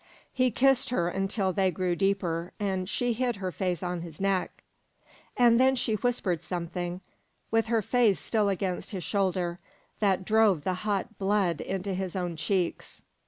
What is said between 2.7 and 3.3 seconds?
she